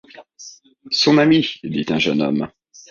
Son 0.89 1.19
ami! 1.19 1.59
dit 1.63 1.85
un 1.89 1.99
jeune 1.99 2.23
homme. 2.23 2.49